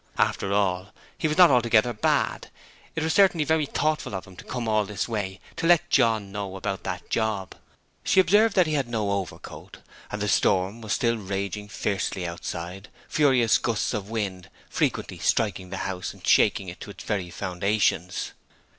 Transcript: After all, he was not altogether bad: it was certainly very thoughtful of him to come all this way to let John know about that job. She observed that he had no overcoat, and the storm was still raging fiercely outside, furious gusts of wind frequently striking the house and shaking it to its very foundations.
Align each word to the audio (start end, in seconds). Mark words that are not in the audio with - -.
After 0.17 0.51
all, 0.51 0.95
he 1.15 1.27
was 1.27 1.37
not 1.37 1.51
altogether 1.51 1.93
bad: 1.93 2.49
it 2.95 3.03
was 3.03 3.13
certainly 3.13 3.43
very 3.43 3.67
thoughtful 3.67 4.15
of 4.15 4.25
him 4.25 4.35
to 4.37 4.43
come 4.43 4.67
all 4.67 4.83
this 4.83 5.07
way 5.07 5.39
to 5.57 5.67
let 5.67 5.91
John 5.91 6.31
know 6.31 6.55
about 6.55 6.81
that 6.85 7.11
job. 7.11 7.53
She 8.03 8.19
observed 8.19 8.55
that 8.55 8.65
he 8.65 8.73
had 8.73 8.87
no 8.89 9.11
overcoat, 9.11 9.77
and 10.11 10.19
the 10.19 10.27
storm 10.27 10.81
was 10.81 10.93
still 10.93 11.17
raging 11.19 11.67
fiercely 11.67 12.25
outside, 12.25 12.89
furious 13.07 13.59
gusts 13.59 13.93
of 13.93 14.09
wind 14.09 14.49
frequently 14.71 15.19
striking 15.19 15.69
the 15.69 15.77
house 15.85 16.13
and 16.15 16.25
shaking 16.25 16.67
it 16.67 16.79
to 16.79 16.89
its 16.89 17.03
very 17.03 17.29
foundations. 17.29 18.31